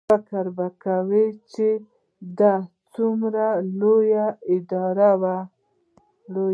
فکر 0.09 0.45
به 0.57 0.67
کوې 0.83 1.25
چې 1.51 1.67
دا 2.39 2.55
څومره 2.93 3.45
لویه 3.79 4.27
اداره 4.55 5.11
وي. 5.21 5.37